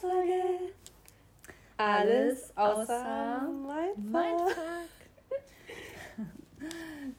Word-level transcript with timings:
Podcast-Folge. 0.00 0.72
Alles 1.76 2.56
außer 2.56 3.48
Mindfuck. 3.48 4.56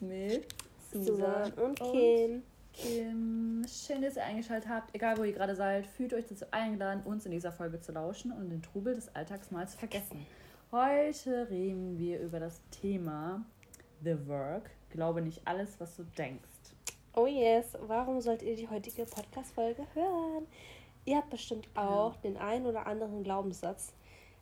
Mit 0.00 0.46
Susan 0.92 1.52
und 1.54 1.78
Kim. 1.78 2.42
Kim, 2.72 3.66
schön, 3.68 4.02
dass 4.02 4.16
ihr 4.16 4.24
eingeschaltet 4.24 4.68
habt. 4.68 4.94
Egal, 4.94 5.18
wo 5.18 5.24
ihr 5.24 5.32
gerade 5.32 5.54
seid, 5.54 5.86
fühlt 5.86 6.14
euch 6.14 6.26
dazu 6.26 6.46
eingeladen, 6.50 7.02
uns 7.04 7.26
in 7.26 7.32
dieser 7.32 7.52
Folge 7.52 7.80
zu 7.80 7.92
lauschen 7.92 8.32
und 8.32 8.50
den 8.50 8.62
Trubel 8.62 8.94
des 8.94 9.14
Alltags 9.14 9.50
mal 9.50 9.68
zu 9.68 9.76
vergessen. 9.76 10.26
Heute 10.70 11.50
reden 11.50 11.98
wir 11.98 12.20
über 12.20 12.40
das 12.40 12.62
Thema 12.70 13.44
The 14.02 14.26
Work. 14.26 14.70
Glaube 14.90 15.20
nicht 15.20 15.46
alles, 15.46 15.78
was 15.78 15.96
du 15.96 16.04
denkst. 16.04 16.48
Oh 17.14 17.26
yes, 17.26 17.76
warum 17.86 18.22
sollt 18.22 18.42
ihr 18.42 18.56
die 18.56 18.68
heutige 18.68 19.04
Podcast-Folge 19.04 19.86
hören? 19.92 20.46
Ihr 21.04 21.16
habt 21.16 21.30
bestimmt 21.30 21.68
auch 21.74 22.14
ja. 22.14 22.20
den 22.22 22.36
einen 22.36 22.66
oder 22.66 22.86
anderen 22.86 23.24
Glaubenssatz, 23.24 23.92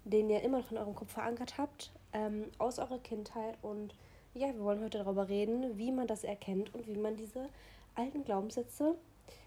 den 0.05 0.29
ihr 0.29 0.43
immer 0.43 0.59
noch 0.59 0.71
in 0.71 0.79
eurem 0.79 0.95
Kopf 0.95 1.13
verankert 1.13 1.57
habt, 1.59 1.91
ähm, 2.13 2.45
aus 2.59 2.79
eurer 2.79 2.99
Kindheit. 2.99 3.57
Und 3.63 3.95
ja, 4.35 4.49
wir 4.49 4.61
wollen 4.61 4.83
heute 4.83 4.99
darüber 4.99 5.29
reden, 5.29 5.79
wie 5.79 5.93
man 5.93 6.07
das 6.07 6.25
erkennt 6.25 6.75
und 6.75 6.87
wie 6.87 6.97
man 6.97 7.17
diese 7.17 7.49
alten 7.95 8.25
Glaubenssätze 8.25 8.95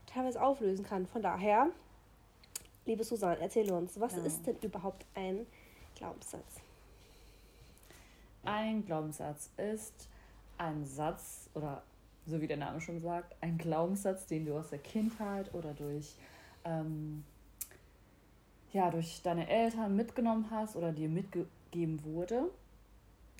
teilweise 0.08 0.42
auflösen 0.42 0.86
kann. 0.86 1.06
Von 1.06 1.22
daher, 1.22 1.68
liebe 2.86 3.04
Susanne, 3.04 3.40
erzähle 3.40 3.74
uns, 3.76 4.00
was 4.00 4.16
ja. 4.16 4.24
ist 4.24 4.46
denn 4.48 4.58
überhaupt 4.62 5.06
ein 5.14 5.46
Glaubenssatz? 5.96 6.62
Ein 8.44 8.86
Glaubenssatz 8.86 9.52
ist 9.58 10.10
ein 10.58 10.86
Satz 10.86 11.50
oder 11.54 11.84
so 12.26 12.42
wie 12.42 12.48
der 12.48 12.58
Name 12.58 12.80
schon 12.80 13.02
sagt, 13.02 13.36
ein 13.42 13.58
Glaubenssatz, 13.58 14.26
den 14.28 14.46
du 14.46 14.58
aus 14.58 14.70
der 14.70 14.80
Kindheit 14.80 15.54
oder 15.54 15.74
durch 15.74 16.16
ähm, 16.66 17.24
ja, 18.72 18.90
durch 18.90 19.22
deine 19.24 19.48
Eltern 19.48 19.96
mitgenommen 19.96 20.48
hast 20.50 20.76
oder 20.76 20.92
dir 20.92 21.10
mitgegeben 21.10 22.04
wurde 22.04 22.50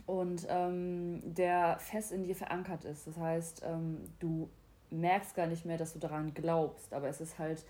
und 0.06 0.46
ähm, 0.50 1.22
der 1.24 1.78
fest 1.80 2.12
in 2.12 2.24
dir 2.24 2.36
verankert 2.36 2.86
ist. 2.86 3.08
Das 3.08 3.18
heißt, 3.18 3.64
ähm, 3.66 3.98
du 4.20 4.50
merkst 4.92 5.36
gar 5.36 5.48
nicht 5.48 5.66
mehr, 5.66 5.78
dass 5.78 5.94
du 5.94 6.00
daran 6.00 6.34
glaubst, 6.34 6.94
aber 6.94 7.08
es 7.08 7.20
ist 7.20 7.40
halt, 7.40 7.66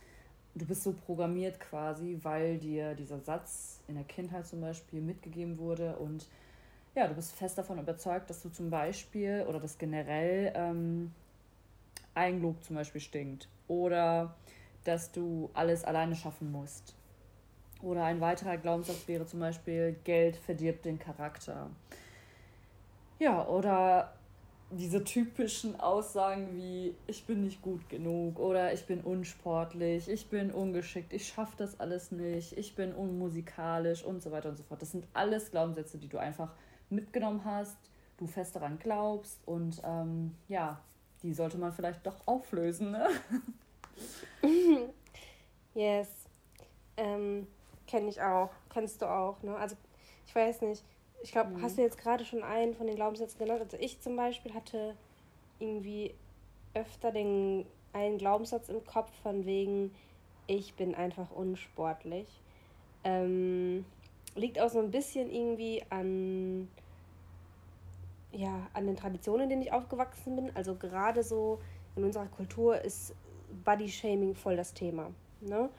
du 0.55 0.65
bist 0.65 0.83
so 0.83 0.93
programmiert 0.93 1.59
quasi, 1.59 2.19
weil 2.21 2.57
dir 2.57 2.95
dieser 2.95 3.19
Satz 3.19 3.79
in 3.87 3.95
der 3.95 4.03
Kindheit 4.03 4.45
zum 4.45 4.61
Beispiel 4.61 5.01
mitgegeben 5.01 5.57
wurde 5.57 5.95
und 5.97 6.27
ja, 6.95 7.07
du 7.07 7.15
bist 7.15 7.33
fest 7.33 7.57
davon 7.57 7.79
überzeugt, 7.79 8.29
dass 8.29 8.43
du 8.43 8.49
zum 8.49 8.69
Beispiel 8.69 9.45
oder 9.47 9.59
dass 9.59 9.77
generell 9.77 10.51
ähm, 10.55 11.11
Eigenlob 12.13 12.63
zum 12.63 12.75
Beispiel 12.75 13.01
stinkt 13.01 13.47
oder 13.67 14.35
dass 14.83 15.11
du 15.11 15.49
alles 15.53 15.83
alleine 15.83 16.15
schaffen 16.15 16.51
musst. 16.51 16.95
Oder 17.81 18.05
ein 18.05 18.21
weiterer 18.21 18.57
Glaubenssatz 18.57 19.07
wäre 19.07 19.25
zum 19.25 19.41
Beispiel, 19.41 19.95
Geld 20.03 20.37
verdirbt 20.37 20.85
den 20.85 20.99
Charakter. 20.99 21.69
Ja, 23.19 23.45
oder 23.47 24.13
diese 24.71 25.03
typischen 25.03 25.79
Aussagen 25.79 26.55
wie, 26.55 26.95
ich 27.07 27.25
bin 27.25 27.41
nicht 27.41 27.61
gut 27.61 27.87
genug 27.89 28.39
oder 28.39 28.73
ich 28.73 28.85
bin 28.85 29.01
unsportlich, 29.01 30.09
ich 30.09 30.27
bin 30.29 30.51
ungeschickt, 30.51 31.13
ich 31.13 31.27
schaffe 31.27 31.53
das 31.57 31.79
alles 31.79 32.11
nicht, 32.11 32.57
ich 32.57 32.75
bin 32.75 32.93
unmusikalisch 32.93 34.03
und 34.03 34.21
so 34.21 34.31
weiter 34.31 34.49
und 34.49 34.57
so 34.57 34.63
fort. 34.63 34.81
Das 34.81 34.91
sind 34.91 35.05
alles 35.13 35.51
Glaubenssätze, 35.51 35.97
die 35.97 36.07
du 36.07 36.17
einfach 36.17 36.51
mitgenommen 36.89 37.41
hast, 37.45 37.77
du 38.17 38.27
fest 38.27 38.55
daran 38.55 38.79
glaubst 38.79 39.39
und 39.45 39.81
ähm, 39.83 40.35
ja, 40.47 40.79
die 41.21 41.33
sollte 41.33 41.57
man 41.57 41.71
vielleicht 41.71 42.05
doch 42.05 42.25
auflösen, 42.25 42.91
ne? 42.91 43.07
yes. 45.73 46.09
Ähm, 46.97 47.47
Kenne 47.87 48.09
ich 48.09 48.21
auch. 48.21 48.49
Kennst 48.69 49.01
du 49.01 49.05
auch, 49.09 49.41
ne? 49.43 49.55
Also, 49.55 49.75
ich 50.27 50.35
weiß 50.35 50.61
nicht. 50.61 50.83
Ich 51.21 51.31
glaube, 51.31 51.51
mhm. 51.51 51.61
hast 51.61 51.77
du 51.77 51.81
jetzt 51.81 51.97
gerade 51.97 52.25
schon 52.25 52.43
einen 52.43 52.73
von 52.73 52.87
den 52.87 52.95
Glaubenssätzen 52.95 53.39
genannt? 53.39 53.61
Also, 53.61 53.77
ich 53.79 53.99
zum 54.01 54.15
Beispiel 54.15 54.53
hatte 54.53 54.95
irgendwie 55.59 56.13
öfter 56.73 57.11
den 57.11 57.65
einen 57.93 58.17
Glaubenssatz 58.17 58.69
im 58.69 58.83
Kopf 58.85 59.11
von 59.21 59.45
wegen, 59.45 59.93
ich 60.47 60.73
bin 60.73 60.95
einfach 60.95 61.31
unsportlich. 61.31 62.27
Ähm, 63.03 63.85
liegt 64.35 64.59
auch 64.59 64.69
so 64.69 64.79
ein 64.79 64.91
bisschen 64.91 65.31
irgendwie 65.31 65.83
an, 65.89 66.67
ja, 68.31 68.67
an 68.73 68.87
den 68.87 68.95
Traditionen, 68.95 69.43
in 69.43 69.49
denen 69.49 69.61
ich 69.61 69.71
aufgewachsen 69.71 70.35
bin. 70.35 70.55
Also 70.55 70.75
gerade 70.75 71.23
so 71.23 71.59
in 71.95 72.03
unserer 72.03 72.25
Kultur 72.27 72.81
ist 72.81 73.13
Body-Shaming 73.63 74.35
voll 74.35 74.55
das 74.55 74.73
Thema. 74.73 75.11
Ne? 75.41 75.69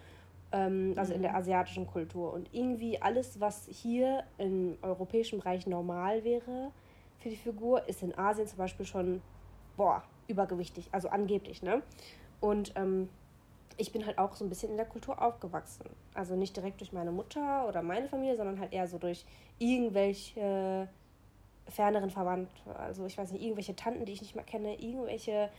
Ähm, 0.52 0.94
also 0.96 1.12
mhm. 1.12 1.16
in 1.16 1.22
der 1.22 1.32
mhm. 1.32 1.38
asiatischen 1.38 1.86
Kultur. 1.86 2.32
Und 2.32 2.48
irgendwie 2.52 3.00
alles, 3.00 3.40
was 3.40 3.66
hier 3.70 4.24
im 4.38 4.76
europäischen 4.82 5.40
Bereich 5.40 5.66
normal 5.66 6.24
wäre 6.24 6.70
für 7.18 7.28
die 7.28 7.36
Figur, 7.36 7.88
ist 7.88 8.02
in 8.02 8.16
Asien 8.16 8.46
zum 8.46 8.58
Beispiel 8.58 8.86
schon, 8.86 9.22
boah, 9.76 10.02
übergewichtig, 10.28 10.88
also 10.92 11.08
angeblich, 11.08 11.62
ne? 11.62 11.82
Und 12.40 12.72
ähm, 12.76 13.08
ich 13.76 13.92
bin 13.92 14.06
halt 14.06 14.18
auch 14.18 14.34
so 14.36 14.44
ein 14.44 14.48
bisschen 14.48 14.70
in 14.70 14.76
der 14.76 14.86
Kultur 14.86 15.20
aufgewachsen. 15.20 15.84
Also 16.14 16.36
nicht 16.36 16.56
direkt 16.56 16.80
durch 16.80 16.92
meine 16.92 17.10
Mutter 17.10 17.66
oder 17.68 17.82
meine 17.82 18.08
Familie, 18.08 18.36
sondern 18.36 18.60
halt 18.60 18.72
eher 18.72 18.86
so 18.86 18.98
durch 18.98 19.24
irgendwelche 19.58 20.88
ferneren 21.68 22.10
Verwandte. 22.10 22.76
Also 22.78 23.06
ich 23.06 23.18
weiß 23.18 23.32
nicht, 23.32 23.42
irgendwelche 23.42 23.74
Tanten, 23.74 24.04
die 24.04 24.12
ich 24.12 24.22
nicht 24.22 24.34
mehr 24.34 24.44
kenne, 24.44 24.74
irgendwelche, 24.80 25.50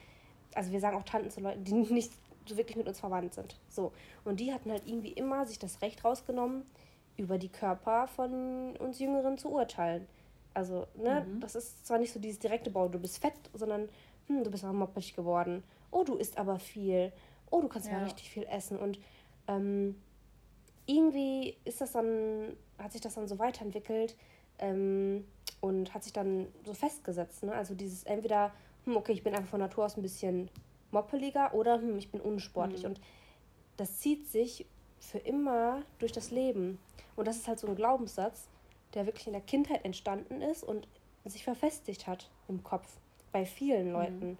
also 0.53 0.72
wir 0.72 0.79
sagen 0.79 0.97
auch 0.97 1.03
Tanten 1.03 1.31
zu 1.31 1.41
Leuten, 1.41 1.63
die 1.63 1.73
nicht 1.94 2.11
so 2.47 2.57
wirklich 2.57 2.78
mit 2.78 2.88
uns 2.88 3.00
verwandt 3.00 3.33
sind. 3.33 3.59
So. 3.69 3.91
Und 4.23 4.39
die 4.39 4.53
hatten 4.53 4.72
halt 4.72 4.83
irgendwie 4.85 5.11
immer 5.11 5.45
sich 5.45 5.57
das 5.59 5.81
Recht 5.81 6.03
rausgenommen, 6.06 6.63
über 7.17 7.38
die 7.38 7.50
Körper 7.50 8.07
von 8.07 8.75
uns 8.78 9.00
Jüngeren 9.00 9.38
zu 9.38 9.50
urteilen. 9.50 10.06
Also, 10.53 10.88
ne, 10.95 11.25
mhm. 11.28 11.39
das 11.39 11.56
ist 11.56 11.85
zwar 11.85 11.97
nicht 11.97 12.13
so 12.13 12.19
dieses 12.19 12.39
direkte 12.39 12.69
Bau, 12.69 12.88
du 12.88 13.00
bist 13.00 13.19
fett, 13.19 13.33
sondern 13.53 13.89
hm, 14.28 14.44
du 14.44 14.51
bist 14.51 14.63
aber 14.63 14.73
moppig 14.73 15.16
geworden. 15.16 15.63
Oh, 15.91 16.03
du 16.03 16.16
isst 16.16 16.38
aber 16.38 16.59
viel 16.59 17.12
oh, 17.56 17.62
du 17.62 17.67
kannst 17.67 17.88
ja. 17.88 17.97
mal 17.97 18.03
richtig 18.03 18.29
viel 18.29 18.44
essen. 18.44 18.77
Und 18.77 19.00
ähm, 19.47 19.95
irgendwie 20.85 21.57
ist 21.63 21.81
das 21.81 21.94
dann, 21.94 22.56
hat 22.77 22.91
sich 22.91 23.01
das 23.01 23.16
dann 23.16 23.27
so 23.27 23.39
weiterentwickelt 23.39 24.16
ähm, 24.59 25.25
und 25.62 25.94
hat 25.94 26.03
sich 26.03 26.13
dann 26.13 26.47
so 26.66 26.73
festgesetzt. 26.73 27.44
Ne? 27.44 27.53
Also 27.53 27.75
dieses 27.75 28.03
entweder, 28.03 28.51
hm, 28.85 28.97
okay, 28.97 29.12
ich 29.12 29.23
bin 29.23 29.34
einfach 29.34 29.50
von 29.50 29.59
Natur 29.59 29.85
aus 29.85 29.97
ein 29.97 30.01
bisschen 30.01 30.50
moppeliger 30.91 31.53
oder 31.53 31.75
hm, 31.75 31.97
ich 31.97 32.12
bin 32.12 32.22
unsportlich. 32.22 32.84
Mhm. 32.84 32.90
Und 32.90 33.01
das 33.78 34.00
zieht 34.00 34.28
sich 34.28 34.66
für 35.00 35.19
immer 35.19 35.84
durch 36.00 36.12
das 36.12 36.31
Leben. 36.31 36.79
Und 37.16 37.28
das 37.28 37.38
ist 37.38 37.47
halt 37.47 37.59
so 37.59 37.68
ein 37.68 37.75
Glaubenssatz, 37.75 38.47
der 38.94 39.06
wirklich 39.06 39.28
in 39.28 39.34
der 39.34 39.41
Kindheit 39.41 39.84
entstanden 39.85 40.41
ist 40.41 40.63
und 40.63 40.88
sich 41.25 41.44
verfestigt 41.44 42.07
hat 42.07 42.29
im 42.47 42.63
Kopf 42.63 42.88
bei 43.31 43.45
vielen 43.45 43.91
Leuten. 43.91 44.38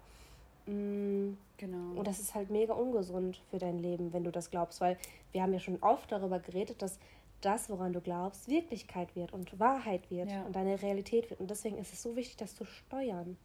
Mhm. 0.66 1.38
Genau. 1.58 1.98
Und 1.98 2.06
das 2.06 2.20
ist 2.20 2.34
halt 2.34 2.50
mega 2.50 2.74
ungesund 2.74 3.40
für 3.50 3.58
dein 3.58 3.78
Leben, 3.78 4.12
wenn 4.12 4.24
du 4.24 4.30
das 4.30 4.50
glaubst, 4.50 4.80
weil 4.80 4.98
wir 5.32 5.42
haben 5.42 5.52
ja 5.52 5.60
schon 5.60 5.82
oft 5.82 6.12
darüber 6.12 6.38
geredet, 6.38 6.82
dass 6.82 6.98
das, 7.40 7.70
woran 7.70 7.92
du 7.92 8.00
glaubst, 8.00 8.48
Wirklichkeit 8.48 9.14
wird 9.14 9.32
und 9.32 9.58
Wahrheit 9.58 10.10
wird 10.10 10.30
ja. 10.30 10.42
und 10.42 10.56
deine 10.56 10.80
Realität 10.82 11.30
wird. 11.30 11.40
Und 11.40 11.50
deswegen 11.50 11.78
ist 11.78 11.92
es 11.92 12.02
so 12.02 12.16
wichtig, 12.16 12.36
das 12.36 12.54
zu 12.54 12.64
steuern, 12.64 13.36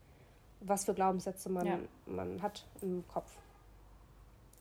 was 0.62 0.86
für 0.86 0.94
Glaubenssätze 0.94 1.50
man, 1.50 1.66
ja. 1.66 1.80
man 2.06 2.42
hat 2.42 2.66
im 2.82 3.04
Kopf. 3.08 3.32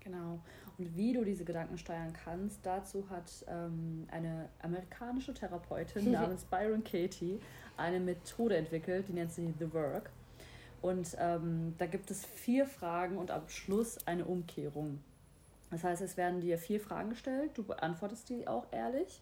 Genau. 0.00 0.40
Und 0.78 0.96
wie 0.96 1.12
du 1.12 1.24
diese 1.24 1.44
Gedanken 1.44 1.76
steuern 1.76 2.12
kannst, 2.24 2.64
dazu 2.64 3.04
hat 3.10 3.44
ähm, 3.48 4.06
eine 4.10 4.48
amerikanische 4.62 5.34
Therapeutin 5.34 6.10
namens 6.12 6.44
Byron 6.44 6.82
Katie 6.84 7.38
eine 7.76 8.00
Methode 8.00 8.56
entwickelt, 8.56 9.08
die 9.08 9.12
nennt 9.12 9.32
sie 9.32 9.54
The 9.58 9.72
Work. 9.72 10.10
Und 10.82 11.14
ähm, 11.18 11.74
da 11.76 11.86
gibt 11.86 12.10
es 12.10 12.24
vier 12.24 12.66
Fragen 12.66 13.18
und 13.18 13.30
am 13.30 13.46
Schluss 13.48 13.98
eine 14.06 14.24
Umkehrung. 14.24 15.00
Das 15.70 15.84
heißt, 15.84 16.02
es 16.02 16.16
werden 16.16 16.40
dir 16.40 16.58
vier 16.58 16.80
Fragen 16.80 17.10
gestellt, 17.10 17.52
du 17.54 17.62
beantwortest 17.62 18.28
die 18.28 18.48
auch 18.48 18.66
ehrlich. 18.72 19.20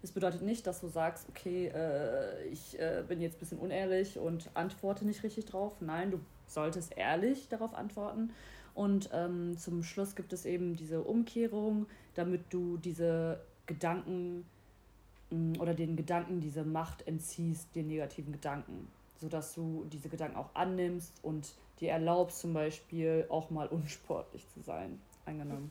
Das 0.00 0.12
bedeutet 0.12 0.42
nicht, 0.42 0.66
dass 0.66 0.80
du 0.80 0.88
sagst, 0.88 1.28
okay, 1.28 1.68
äh, 1.74 2.44
ich 2.48 2.78
äh, 2.78 3.02
bin 3.06 3.20
jetzt 3.20 3.36
ein 3.36 3.40
bisschen 3.40 3.58
unehrlich 3.58 4.18
und 4.18 4.48
antworte 4.54 5.04
nicht 5.04 5.22
richtig 5.22 5.46
drauf. 5.46 5.72
Nein, 5.80 6.10
du 6.10 6.20
solltest 6.46 6.96
ehrlich 6.96 7.48
darauf 7.48 7.74
antworten. 7.74 8.30
Und 8.74 9.10
ähm, 9.12 9.58
zum 9.58 9.82
Schluss 9.82 10.14
gibt 10.14 10.32
es 10.32 10.46
eben 10.46 10.76
diese 10.76 11.02
Umkehrung, 11.02 11.86
damit 12.14 12.42
du 12.50 12.76
diese 12.76 13.40
Gedanken 13.66 14.44
mm, 15.30 15.54
oder 15.58 15.74
den 15.74 15.96
Gedanken 15.96 16.40
diese 16.40 16.62
Macht 16.62 17.06
entziehst, 17.08 17.74
den 17.74 17.88
negativen 17.88 18.32
Gedanken 18.32 18.88
sodass 19.20 19.54
du 19.54 19.84
diese 19.92 20.08
Gedanken 20.08 20.36
auch 20.36 20.54
annimmst 20.54 21.12
und 21.22 21.54
dir 21.80 21.90
erlaubst, 21.90 22.40
zum 22.40 22.54
Beispiel 22.54 23.26
auch 23.28 23.50
mal 23.50 23.66
unsportlich 23.68 24.48
zu 24.54 24.60
sein. 24.60 25.00
Angenommen. 25.26 25.70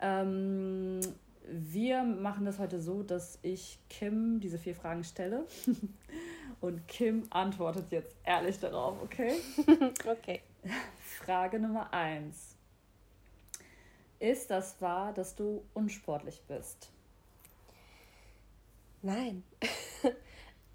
Ähm, 0.00 1.00
wir 1.48 2.02
machen 2.02 2.44
das 2.44 2.58
heute 2.58 2.80
so, 2.80 3.02
dass 3.02 3.38
ich 3.42 3.78
Kim 3.88 4.40
diese 4.40 4.58
vier 4.58 4.74
Fragen 4.74 5.04
stelle 5.04 5.46
und 6.60 6.86
Kim 6.88 7.26
antwortet 7.30 7.90
jetzt 7.90 8.14
ehrlich 8.24 8.58
darauf, 8.58 9.02
okay? 9.02 9.34
okay. 10.06 10.42
Frage 11.18 11.58
Nummer 11.58 11.92
eins. 11.92 12.56
Ist 14.18 14.50
das 14.50 14.80
wahr, 14.80 15.12
dass 15.12 15.34
du 15.34 15.62
unsportlich 15.74 16.42
bist? 16.48 16.90
Nein. 19.02 19.44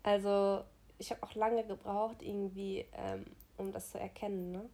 also 0.04 0.64
ich 1.00 1.10
habe 1.10 1.24
auch 1.24 1.34
lange 1.34 1.64
gebraucht, 1.66 2.22
irgendwie, 2.22 2.86
ähm, 2.94 3.26
um 3.58 3.72
das 3.72 3.90
zu 3.90 4.00
erkennen. 4.00 4.52
Ne? 4.52 4.70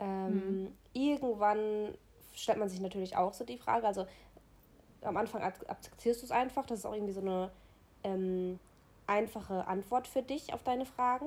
Ähm, 0.00 0.34
mhm. 0.34 0.78
Irgendwann 0.92 1.96
stellt 2.34 2.58
man 2.58 2.68
sich 2.68 2.80
natürlich 2.80 3.16
auch 3.16 3.32
so 3.32 3.44
die 3.44 3.56
Frage, 3.56 3.86
also 3.86 4.06
am 5.02 5.16
Anfang 5.16 5.42
akzeptierst 5.42 6.22
du 6.22 6.26
es 6.26 6.32
einfach, 6.32 6.66
das 6.66 6.80
ist 6.80 6.86
auch 6.86 6.94
irgendwie 6.94 7.12
so 7.12 7.20
eine 7.20 7.50
ähm, 8.04 8.58
einfache 9.06 9.66
Antwort 9.66 10.06
für 10.06 10.22
dich 10.22 10.52
auf 10.54 10.62
deine 10.62 10.86
Fragen. 10.86 11.26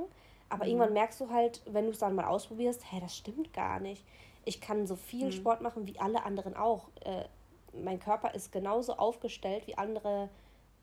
Aber 0.50 0.66
mhm. 0.66 0.72
irgendwann 0.72 0.94
merkst 0.94 1.20
du 1.20 1.30
halt, 1.30 1.62
wenn 1.66 1.86
du 1.86 1.92
es 1.92 2.00
dann 2.00 2.16
mal 2.16 2.26
ausprobierst, 2.26 2.92
hä, 2.92 3.00
das 3.00 3.16
stimmt 3.16 3.54
gar 3.54 3.80
nicht. 3.80 4.06
Ich 4.46 4.62
kann 4.62 4.86
so 4.88 4.96
viel 4.96 5.28
mhm. 5.28 5.32
Sport 5.32 5.62
machen 5.62 5.88
wie 5.88 6.00
alle 6.00 6.24
anderen 6.24 6.56
auch. 6.56 6.90
Äh, 7.04 7.26
mein 7.74 8.00
Körper 8.00 8.34
ist 8.34 8.52
genauso 8.52 8.94
aufgestellt 8.94 9.68
wie 9.68 9.78
andere 9.78 10.30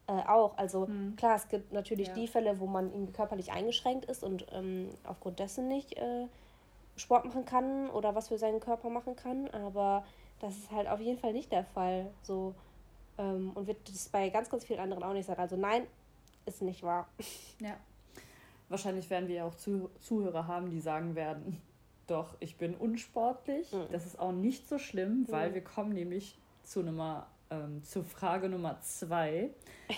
äh, 0.06 0.12
auch. 0.12 0.58
Also 0.58 0.86
mhm. 0.86 1.16
klar, 1.16 1.36
es 1.36 1.48
gibt 1.48 1.72
natürlich 1.72 2.08
ja. 2.08 2.14
die 2.14 2.26
Fälle, 2.26 2.58
wo 2.60 2.66
man 2.66 2.92
irgendwie 2.92 3.12
körperlich 3.12 3.52
eingeschränkt 3.52 4.04
ist 4.06 4.24
und 4.24 4.46
ähm, 4.52 4.90
aufgrund 5.04 5.38
dessen 5.38 5.68
nicht 5.68 5.96
äh, 5.96 6.26
Sport 6.96 7.24
machen 7.24 7.44
kann 7.44 7.88
oder 7.90 8.14
was 8.14 8.28
für 8.28 8.38
seinen 8.38 8.60
Körper 8.60 8.90
machen 8.90 9.16
kann. 9.16 9.48
Aber 9.50 10.04
das 10.40 10.56
ist 10.56 10.70
halt 10.70 10.88
auf 10.88 11.00
jeden 11.00 11.18
Fall 11.18 11.32
nicht 11.32 11.52
der 11.52 11.64
Fall. 11.64 12.10
So 12.22 12.54
ähm, 13.18 13.52
und 13.54 13.66
wird 13.66 13.88
das 13.88 14.08
bei 14.08 14.28
ganz, 14.28 14.48
ganz 14.48 14.64
vielen 14.64 14.80
anderen 14.80 15.02
auch 15.02 15.12
nicht 15.12 15.26
sein. 15.26 15.38
Also 15.38 15.56
nein, 15.56 15.86
ist 16.46 16.62
nicht 16.62 16.82
wahr. 16.82 17.08
Ja. 17.60 17.76
Wahrscheinlich 18.68 19.10
werden 19.10 19.28
wir 19.28 19.44
auch 19.44 19.54
Zuh 19.54 19.90
Zuhörer 20.00 20.46
haben, 20.46 20.70
die 20.70 20.80
sagen 20.80 21.14
werden, 21.14 21.60
doch, 22.06 22.36
ich 22.40 22.56
bin 22.56 22.74
unsportlich. 22.74 23.72
Mhm. 23.72 23.86
Das 23.92 24.06
ist 24.06 24.18
auch 24.18 24.32
nicht 24.32 24.68
so 24.68 24.78
schlimm, 24.78 25.26
weil 25.28 25.50
mhm. 25.50 25.54
wir 25.54 25.64
kommen 25.64 25.92
nämlich 25.92 26.38
zu 26.64 26.82
Nummer, 26.82 27.26
ähm, 27.50 27.82
zur 27.84 28.04
Frage 28.04 28.48
Nummer 28.48 28.80
zwei. 28.80 29.50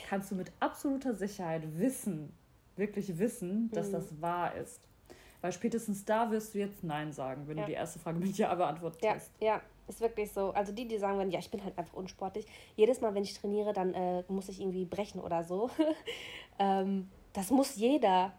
Kannst 0.09 0.31
du 0.31 0.35
mit 0.35 0.51
absoluter 0.61 1.15
Sicherheit 1.15 1.63
wissen, 1.79 2.33
wirklich 2.77 3.19
wissen, 3.19 3.71
dass 3.73 3.89
mhm. 3.89 3.93
das 3.93 4.21
wahr 4.21 4.55
ist? 4.57 4.81
Weil 5.41 5.53
spätestens 5.53 6.05
da 6.05 6.31
wirst 6.31 6.55
du 6.55 6.59
jetzt 6.59 6.83
Nein 6.83 7.13
sagen, 7.13 7.47
wenn 7.47 7.59
ja. 7.59 7.65
du 7.65 7.69
die 7.69 7.75
erste 7.75 7.99
Frage 7.99 8.19
mit 8.19 8.37
Ja 8.39 8.55
beantwortet 8.55 9.03
ja, 9.03 9.15
hast. 9.15 9.31
Ja, 9.41 9.61
ist 9.89 10.01
wirklich 10.01 10.33
so. 10.33 10.51
Also 10.51 10.73
die, 10.73 10.87
die 10.87 10.99
sagen, 10.99 11.31
ja, 11.31 11.39
ich 11.39 11.51
bin 11.51 11.63
halt 11.63 11.77
einfach 11.79 11.95
unsportlich. 11.95 12.47
Jedes 12.77 13.01
Mal, 13.01 13.15
wenn 13.15 13.23
ich 13.23 13.35
trainiere, 13.35 13.73
dann 13.73 13.95
äh, 13.95 14.25
muss 14.29 14.49
ich 14.49 14.61
irgendwie 14.61 14.85
brechen 14.85 15.21
oder 15.21 15.45
so. 15.45 15.71
ähm, 16.59 17.11
das 17.33 17.51
muss 17.51 17.77
jeder. 17.77 18.33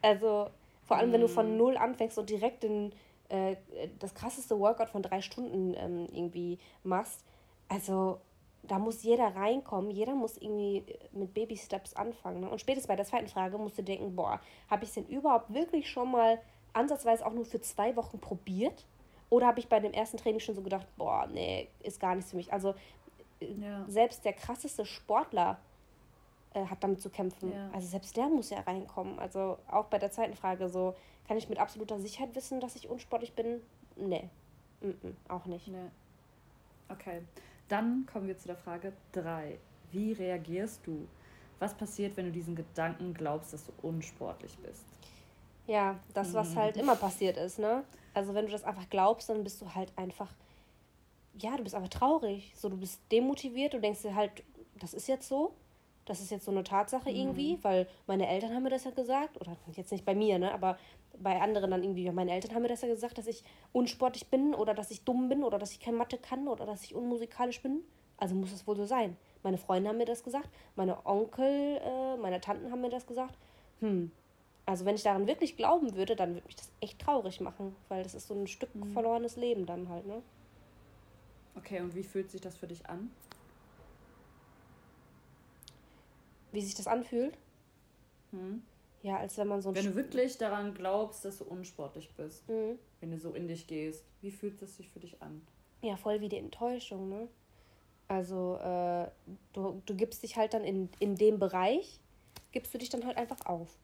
Also 0.00 0.48
vor 0.84 0.96
allem, 0.96 1.10
mm. 1.10 1.12
wenn 1.12 1.20
du 1.20 1.28
von 1.28 1.52
mhm. 1.52 1.56
null 1.56 1.76
anfängst 1.76 2.18
und 2.18 2.28
direkt 2.28 2.64
in, 2.64 2.92
äh, 3.28 3.56
das 3.98 4.14
krasseste 4.14 4.58
Workout 4.58 4.90
von 4.90 5.02
drei 5.02 5.20
Stunden 5.22 5.74
ähm, 5.76 6.06
irgendwie 6.12 6.58
machst. 6.82 7.24
Also 7.68 8.20
da 8.62 8.78
muss 8.78 9.02
jeder 9.02 9.34
reinkommen. 9.34 9.90
Jeder 9.90 10.14
muss 10.14 10.36
irgendwie 10.36 10.84
mit 11.12 11.34
Baby-Steps 11.34 11.94
anfangen. 11.94 12.40
Ne? 12.40 12.50
Und 12.50 12.60
spätestens 12.60 12.88
bei 12.88 12.96
der 12.96 13.06
zweiten 13.06 13.28
Frage 13.28 13.58
musst 13.58 13.78
du 13.78 13.82
denken, 13.82 14.14
boah, 14.14 14.40
habe 14.68 14.84
ich 14.84 14.90
es 14.90 14.94
denn 14.94 15.06
überhaupt 15.06 15.52
wirklich 15.52 15.90
schon 15.90 16.10
mal 16.10 16.38
ansatzweise 16.72 17.26
auch 17.26 17.32
nur 17.32 17.44
für 17.44 17.60
zwei 17.60 17.96
Wochen 17.96 18.18
probiert? 18.18 18.84
Oder 19.32 19.46
habe 19.46 19.60
ich 19.60 19.68
bei 19.68 19.80
dem 19.80 19.94
ersten 19.94 20.18
Training 20.18 20.40
schon 20.40 20.54
so 20.54 20.60
gedacht, 20.60 20.86
boah, 20.98 21.26
nee, 21.26 21.66
ist 21.82 21.98
gar 21.98 22.14
nichts 22.14 22.32
für 22.32 22.36
mich. 22.36 22.52
Also 22.52 22.74
ja. 23.40 23.82
selbst 23.88 24.26
der 24.26 24.34
krasseste 24.34 24.84
Sportler 24.84 25.58
äh, 26.52 26.66
hat 26.66 26.84
damit 26.84 27.00
zu 27.00 27.08
kämpfen. 27.08 27.50
Ja. 27.50 27.70
Also 27.72 27.86
selbst 27.86 28.14
der 28.14 28.28
muss 28.28 28.50
ja 28.50 28.60
reinkommen. 28.60 29.18
Also 29.18 29.56
auch 29.70 29.86
bei 29.86 29.98
der 29.98 30.10
zweiten 30.10 30.34
Frage 30.34 30.68
so, 30.68 30.94
kann 31.26 31.38
ich 31.38 31.48
mit 31.48 31.58
absoluter 31.58 31.98
Sicherheit 31.98 32.34
wissen, 32.34 32.60
dass 32.60 32.76
ich 32.76 32.90
unsportlich 32.90 33.32
bin? 33.32 33.62
Nee. 33.96 34.28
Mm 34.82 34.88
-mm, 34.88 35.14
auch 35.28 35.46
nicht. 35.46 35.66
Nee. 35.66 35.88
Okay. 36.90 37.22
Dann 37.68 38.04
kommen 38.04 38.26
wir 38.26 38.36
zu 38.36 38.48
der 38.48 38.58
Frage 38.58 38.92
3. 39.12 39.58
Wie 39.92 40.12
reagierst 40.12 40.86
du? 40.86 41.08
Was 41.58 41.72
passiert, 41.72 42.18
wenn 42.18 42.26
du 42.26 42.32
diesen 42.32 42.54
Gedanken 42.54 43.14
glaubst, 43.14 43.54
dass 43.54 43.64
du 43.64 43.72
unsportlich 43.80 44.58
bist? 44.58 44.84
Ja, 45.66 45.98
das, 46.12 46.34
was 46.34 46.50
mhm. 46.50 46.56
halt 46.56 46.76
immer 46.76 46.96
passiert 46.96 47.38
ist, 47.38 47.58
ne? 47.58 47.82
Also 48.14 48.34
wenn 48.34 48.46
du 48.46 48.52
das 48.52 48.64
einfach 48.64 48.88
glaubst, 48.90 49.28
dann 49.28 49.44
bist 49.44 49.60
du 49.60 49.74
halt 49.74 49.92
einfach, 49.96 50.32
ja, 51.38 51.56
du 51.56 51.62
bist 51.62 51.74
einfach 51.74 51.88
traurig. 51.88 52.52
So, 52.56 52.68
du 52.68 52.76
bist 52.76 53.00
demotiviert, 53.10 53.74
du 53.74 53.80
denkst 53.80 54.02
dir 54.02 54.14
halt, 54.14 54.42
das 54.78 54.94
ist 54.94 55.08
jetzt 55.08 55.28
so, 55.28 55.54
das 56.04 56.20
ist 56.20 56.30
jetzt 56.30 56.44
so 56.44 56.50
eine 56.50 56.64
Tatsache 56.64 57.10
mhm. 57.10 57.16
irgendwie, 57.16 57.58
weil 57.62 57.86
meine 58.06 58.28
Eltern 58.28 58.54
haben 58.54 58.64
mir 58.64 58.70
das 58.70 58.84
ja 58.84 58.90
gesagt, 58.90 59.40
oder 59.40 59.56
jetzt 59.74 59.92
nicht 59.92 60.04
bei 60.04 60.14
mir, 60.14 60.38
ne, 60.38 60.52
aber 60.52 60.78
bei 61.18 61.40
anderen 61.40 61.70
dann 61.70 61.82
irgendwie, 61.82 62.10
meine 62.10 62.32
Eltern 62.32 62.54
haben 62.54 62.62
mir 62.62 62.68
das 62.68 62.82
ja 62.82 62.88
gesagt, 62.88 63.18
dass 63.18 63.26
ich 63.26 63.44
unsportlich 63.72 64.28
bin 64.28 64.54
oder 64.54 64.74
dass 64.74 64.90
ich 64.90 65.04
dumm 65.04 65.28
bin 65.28 65.44
oder 65.44 65.58
dass 65.58 65.72
ich 65.72 65.80
kein 65.80 65.94
Mathe 65.94 66.18
kann 66.18 66.48
oder 66.48 66.66
dass 66.66 66.84
ich 66.84 66.94
unmusikalisch 66.94 67.62
bin. 67.62 67.82
Also 68.16 68.34
muss 68.34 68.52
es 68.52 68.66
wohl 68.66 68.76
so 68.76 68.84
sein. 68.84 69.16
Meine 69.42 69.58
Freunde 69.58 69.88
haben 69.88 69.98
mir 69.98 70.04
das 70.04 70.22
gesagt, 70.22 70.48
meine 70.76 71.04
Onkel, 71.04 71.80
äh, 71.84 72.16
meine 72.16 72.40
Tanten 72.40 72.70
haben 72.70 72.80
mir 72.80 72.88
das 72.88 73.06
gesagt. 73.06 73.36
Hm, 73.80 74.12
also 74.66 74.84
wenn 74.84 74.94
ich 74.94 75.02
daran 75.02 75.26
wirklich 75.26 75.56
glauben 75.56 75.94
würde, 75.96 76.16
dann 76.16 76.34
würde 76.34 76.46
mich 76.46 76.56
das 76.56 76.70
echt 76.80 77.00
traurig 77.00 77.40
machen, 77.40 77.74
weil 77.88 78.02
das 78.02 78.14
ist 78.14 78.28
so 78.28 78.34
ein 78.34 78.46
Stück 78.46 78.74
mhm. 78.74 78.92
verlorenes 78.92 79.36
Leben 79.36 79.66
dann 79.66 79.88
halt, 79.88 80.06
ne? 80.06 80.22
Okay, 81.54 81.80
und 81.80 81.94
wie 81.94 82.04
fühlt 82.04 82.30
sich 82.30 82.40
das 82.40 82.56
für 82.56 82.66
dich 82.66 82.86
an? 82.86 83.10
Wie 86.52 86.62
sich 86.62 86.74
das 86.74 86.86
anfühlt? 86.86 87.36
Hm. 88.30 88.62
Ja, 89.02 89.18
als 89.18 89.36
wenn 89.36 89.48
man 89.48 89.60
so 89.60 89.70
ein 89.70 89.74
Wenn 89.74 89.86
du 89.86 89.96
wirklich 89.96 90.38
daran 90.38 90.74
glaubst, 90.74 91.24
dass 91.24 91.38
du 91.38 91.44
unsportlich 91.44 92.10
bist, 92.14 92.48
mhm. 92.48 92.78
wenn 93.00 93.10
du 93.10 93.18
so 93.18 93.32
in 93.32 93.48
dich 93.48 93.66
gehst, 93.66 94.04
wie 94.20 94.30
fühlt 94.30 94.62
es 94.62 94.76
sich 94.76 94.88
für 94.88 95.00
dich 95.00 95.20
an? 95.20 95.42
Ja, 95.82 95.96
voll 95.96 96.20
wie 96.20 96.28
die 96.28 96.38
Enttäuschung, 96.38 97.08
ne? 97.08 97.28
Also, 98.06 98.56
äh, 98.58 99.08
du, 99.52 99.82
du 99.86 99.94
gibst 99.96 100.22
dich 100.22 100.36
halt 100.36 100.54
dann 100.54 100.64
in, 100.64 100.88
in 101.00 101.16
dem 101.16 101.38
Bereich, 101.38 101.98
gibst 102.52 102.72
du 102.72 102.78
dich 102.78 102.90
dann 102.90 103.04
halt 103.04 103.16
einfach 103.16 103.44
auf. 103.46 103.76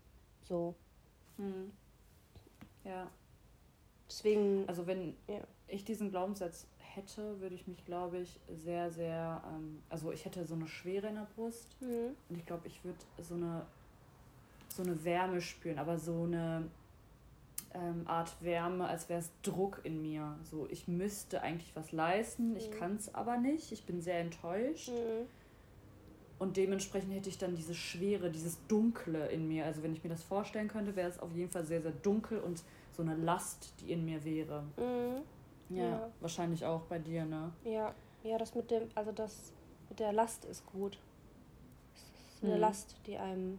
So. 0.48 0.74
Hm. 1.36 1.70
Ja. 2.84 3.10
Deswegen. 4.08 4.64
Also 4.66 4.86
wenn 4.86 5.14
ja. 5.26 5.40
ich 5.66 5.84
diesen 5.84 6.10
Glaubenssatz 6.10 6.66
hätte, 6.78 7.40
würde 7.40 7.54
ich 7.54 7.66
mich, 7.66 7.84
glaube 7.84 8.18
ich, 8.18 8.40
sehr, 8.48 8.90
sehr, 8.90 9.42
ähm, 9.46 9.82
also 9.88 10.10
ich 10.12 10.24
hätte 10.24 10.44
so 10.44 10.54
eine 10.54 10.66
Schwere 10.66 11.08
in 11.08 11.14
der 11.16 11.28
Brust 11.36 11.76
mhm. 11.80 12.16
und 12.28 12.36
ich 12.36 12.46
glaube, 12.46 12.66
ich 12.66 12.84
würde 12.84 12.98
so 13.18 13.34
eine, 13.34 13.66
so 14.68 14.82
eine 14.82 15.04
Wärme 15.04 15.40
spüren, 15.40 15.78
aber 15.78 15.98
so 15.98 16.24
eine 16.24 16.68
ähm, 17.74 18.02
Art 18.06 18.34
Wärme, 18.40 18.86
als 18.86 19.08
wäre 19.08 19.20
es 19.20 19.30
Druck 19.42 19.80
in 19.84 20.02
mir. 20.02 20.36
So, 20.42 20.66
ich 20.70 20.88
müsste 20.88 21.42
eigentlich 21.42 21.74
was 21.76 21.92
leisten, 21.92 22.50
mhm. 22.50 22.56
ich 22.56 22.70
kann 22.70 22.96
es 22.96 23.14
aber 23.14 23.36
nicht, 23.36 23.70
ich 23.72 23.84
bin 23.84 24.00
sehr 24.00 24.20
enttäuscht. 24.20 24.88
Mhm. 24.88 25.26
Und 26.38 26.56
dementsprechend 26.56 27.12
hätte 27.12 27.28
ich 27.28 27.38
dann 27.38 27.56
diese 27.56 27.74
Schwere, 27.74 28.30
dieses 28.30 28.64
Dunkle 28.68 29.26
in 29.28 29.48
mir. 29.48 29.64
Also 29.64 29.82
wenn 29.82 29.92
ich 29.92 30.04
mir 30.04 30.10
das 30.10 30.22
vorstellen 30.22 30.68
könnte, 30.68 30.94
wäre 30.94 31.10
es 31.10 31.18
auf 31.18 31.34
jeden 31.34 31.50
Fall 31.50 31.64
sehr, 31.64 31.82
sehr 31.82 31.90
dunkel 31.90 32.38
und 32.38 32.62
so 32.92 33.02
eine 33.02 33.16
Last, 33.16 33.74
die 33.80 33.92
in 33.92 34.04
mir 34.04 34.24
wäre. 34.24 34.62
Mhm. 34.76 35.76
Ja, 35.76 35.84
ja, 35.84 36.10
wahrscheinlich 36.20 36.64
auch 36.64 36.82
bei 36.82 36.98
dir, 36.98 37.24
ne? 37.24 37.52
Ja, 37.64 37.94
ja, 38.22 38.38
das 38.38 38.54
mit 38.54 38.70
dem, 38.70 38.88
also 38.94 39.12
das 39.12 39.52
mit 39.88 39.98
der 40.00 40.12
Last 40.12 40.44
ist 40.44 40.64
gut. 40.66 40.98
Das 41.94 42.34
ist 42.36 42.44
eine 42.44 42.54
mhm. 42.54 42.60
Last, 42.60 42.96
die 43.06 43.18
einem 43.18 43.58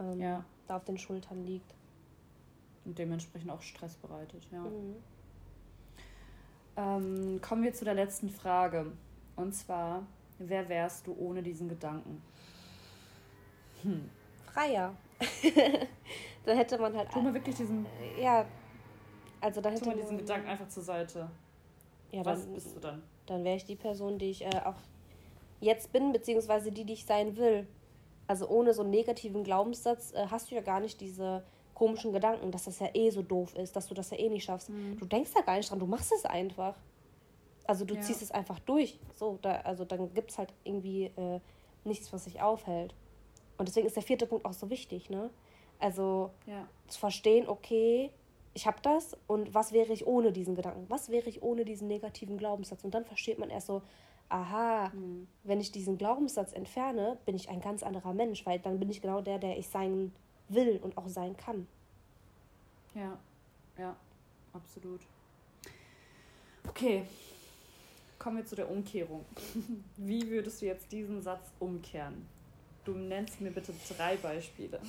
ähm, 0.00 0.20
ja. 0.20 0.44
da 0.66 0.76
auf 0.76 0.84
den 0.84 0.98
Schultern 0.98 1.44
liegt. 1.44 1.74
Und 2.84 2.98
dementsprechend 2.98 3.50
auch 3.50 3.60
Stress 3.60 3.96
bereitet, 3.96 4.46
ja. 4.50 4.62
Mhm. 4.62 4.96
Ähm, 6.76 7.40
kommen 7.42 7.64
wir 7.64 7.74
zu 7.74 7.84
der 7.84 7.94
letzten 7.94 8.30
Frage. 8.30 8.92
Und 9.36 9.52
zwar, 9.52 10.06
Wer 10.38 10.68
wärst 10.68 11.06
du 11.06 11.16
ohne 11.18 11.42
diesen 11.42 11.68
Gedanken? 11.68 12.22
Hm. 13.82 14.08
Freier. 14.52 14.94
da 16.44 16.52
hätte 16.52 16.78
man 16.78 16.96
halt. 16.96 17.10
Tu 17.10 17.20
mal 17.20 17.34
wirklich 17.34 17.56
diesen. 17.56 17.86
Ja. 18.20 18.44
Also 19.40 19.60
da 19.60 19.70
hätte 19.70 19.82
tu 19.82 19.90
mal 19.90 19.96
diesen 19.96 20.18
Gedanken 20.18 20.48
einfach 20.48 20.68
zur 20.68 20.82
Seite. 20.82 21.30
Ja, 22.10 22.24
Was 22.24 22.44
dann, 22.44 22.54
bist 22.54 22.74
du 22.74 22.80
dann? 22.80 23.02
Dann 23.26 23.44
wäre 23.44 23.56
ich 23.56 23.64
die 23.64 23.76
Person, 23.76 24.18
die 24.18 24.30
ich 24.30 24.44
äh, 24.44 24.60
auch 24.64 24.76
jetzt 25.60 25.92
bin, 25.92 26.12
beziehungsweise 26.12 26.72
die, 26.72 26.84
die 26.84 26.94
ich 26.94 27.04
sein 27.04 27.36
will. 27.36 27.66
Also 28.26 28.48
ohne 28.48 28.74
so 28.74 28.82
einen 28.82 28.90
negativen 28.90 29.44
Glaubenssatz 29.44 30.12
äh, 30.12 30.26
hast 30.30 30.50
du 30.50 30.54
ja 30.54 30.60
gar 30.60 30.80
nicht 30.80 31.00
diese 31.00 31.44
komischen 31.74 32.12
Gedanken, 32.12 32.50
dass 32.50 32.64
das 32.64 32.78
ja 32.80 32.88
eh 32.92 33.10
so 33.10 33.22
doof 33.22 33.54
ist, 33.54 33.76
dass 33.76 33.86
du 33.86 33.94
das 33.94 34.10
ja 34.10 34.18
eh 34.18 34.28
nicht 34.28 34.44
schaffst. 34.44 34.70
Mhm. 34.70 34.98
Du 34.98 35.06
denkst 35.06 35.30
ja 35.34 35.42
gar 35.42 35.56
nicht 35.56 35.70
dran, 35.70 35.78
du 35.78 35.86
machst 35.86 36.12
es 36.12 36.24
einfach. 36.24 36.74
Also 37.68 37.84
du 37.84 37.94
ja. 37.94 38.00
ziehst 38.00 38.22
es 38.22 38.30
einfach 38.30 38.58
durch. 38.60 38.98
So, 39.14 39.38
da, 39.42 39.56
also 39.56 39.84
dann 39.84 40.12
gibt 40.14 40.30
es 40.30 40.38
halt 40.38 40.52
irgendwie 40.64 41.04
äh, 41.04 41.38
nichts, 41.84 42.10
was 42.14 42.24
sich 42.24 42.40
aufhält. 42.40 42.94
Und 43.58 43.68
deswegen 43.68 43.86
ist 43.86 43.94
der 43.94 44.02
vierte 44.02 44.26
Punkt 44.26 44.46
auch 44.46 44.54
so 44.54 44.70
wichtig, 44.70 45.10
ne? 45.10 45.28
Also 45.78 46.30
ja. 46.46 46.66
zu 46.88 46.98
verstehen, 46.98 47.46
okay, 47.46 48.10
ich 48.54 48.66
habe 48.66 48.78
das 48.82 49.16
und 49.26 49.54
was 49.54 49.72
wäre 49.72 49.92
ich 49.92 50.06
ohne 50.06 50.32
diesen 50.32 50.56
Gedanken? 50.56 50.86
Was 50.88 51.10
wäre 51.10 51.28
ich 51.28 51.42
ohne 51.42 51.66
diesen 51.66 51.88
negativen 51.88 52.38
Glaubenssatz? 52.38 52.82
Und 52.84 52.94
dann 52.94 53.04
versteht 53.04 53.38
man 53.38 53.50
erst 53.50 53.66
so, 53.66 53.82
aha, 54.30 54.88
mhm. 54.94 55.28
wenn 55.44 55.60
ich 55.60 55.70
diesen 55.70 55.98
Glaubenssatz 55.98 56.54
entferne, 56.54 57.18
bin 57.26 57.36
ich 57.36 57.50
ein 57.50 57.60
ganz 57.60 57.82
anderer 57.82 58.14
Mensch, 58.14 58.46
weil 58.46 58.60
dann 58.60 58.80
bin 58.80 58.88
ich 58.88 59.02
genau 59.02 59.20
der, 59.20 59.38
der 59.38 59.58
ich 59.58 59.68
sein 59.68 60.12
will 60.48 60.80
und 60.82 60.96
auch 60.96 61.08
sein 61.08 61.36
kann. 61.36 61.68
Ja, 62.94 63.18
ja, 63.76 63.94
absolut. 64.54 65.02
Okay, 66.66 67.04
kommen 68.18 68.38
wir 68.38 68.46
zu 68.46 68.56
der 68.56 68.70
Umkehrung. 68.70 69.24
Wie 69.96 70.28
würdest 70.30 70.62
du 70.62 70.66
jetzt 70.66 70.90
diesen 70.92 71.22
Satz 71.22 71.52
umkehren? 71.58 72.26
du 72.88 72.94
nennst 72.94 73.40
mir 73.40 73.50
bitte 73.50 73.72
drei 73.96 74.16
Beispiele. 74.16 74.80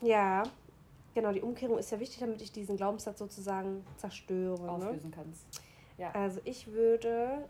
Ja, 0.00 0.42
genau, 1.14 1.32
die 1.32 1.42
Umkehrung 1.42 1.78
ist 1.78 1.92
ja 1.92 2.00
wichtig, 2.00 2.18
damit 2.20 2.40
ich 2.40 2.50
diesen 2.50 2.76
Glaubenssatz 2.76 3.18
sozusagen 3.18 3.84
zerstöre. 3.96 4.62
Ne? 4.62 4.70
Auflösen 4.70 5.10
ne? 5.10 5.16
kannst. 5.16 5.44
Ja. 5.98 6.10
Also 6.12 6.40
ich 6.44 6.68
würde 6.68 7.46